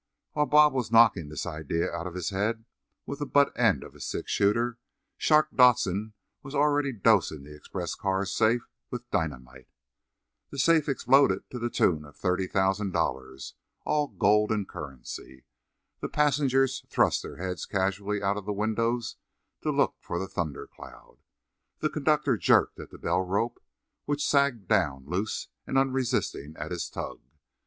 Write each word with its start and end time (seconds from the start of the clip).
While 0.31 0.47
Bob 0.47 0.73
was 0.73 0.91
knocking 0.91 1.29
this 1.29 1.45
idea 1.45 1.91
out 1.93 2.07
of 2.07 2.15
his 2.15 2.31
head 2.31 2.65
with 3.05 3.19
the 3.19 3.25
butt 3.27 3.51
end 3.55 3.83
of 3.83 3.93
his 3.93 4.03
six 4.07 4.31
shooter 4.31 4.79
Shark 5.15 5.49
Dodson 5.55 6.13
was 6.41 6.55
already 6.55 6.91
dosing 6.91 7.43
the 7.43 7.55
express 7.55 7.93
car 7.93 8.25
safe 8.25 8.63
with 8.89 9.07
dynamite. 9.11 9.67
The 10.49 10.57
safe 10.57 10.89
exploded 10.89 11.47
to 11.51 11.59
the 11.59 11.69
tune 11.69 12.03
of 12.03 12.17
$30,000, 12.17 13.53
all 13.85 14.07
gold 14.07 14.51
and 14.51 14.67
currency. 14.67 15.45
The 15.99 16.09
passengers 16.09 16.83
thrust 16.89 17.21
their 17.21 17.37
heads 17.37 17.67
casually 17.67 18.23
out 18.23 18.37
of 18.37 18.47
the 18.47 18.53
windows 18.53 19.17
to 19.61 19.69
look 19.69 19.97
for 19.99 20.17
the 20.17 20.27
thunder 20.27 20.65
cloud. 20.65 21.17
The 21.77 21.91
conductor 21.91 22.37
jerked 22.37 22.79
at 22.79 22.89
the 22.89 22.97
bell 22.97 23.21
rope, 23.21 23.61
which 24.05 24.25
sagged 24.27 24.67
down 24.67 25.05
loose 25.05 25.49
and 25.67 25.77
unresisting, 25.77 26.55
at 26.57 26.71
his 26.71 26.89
tug. 26.89 27.21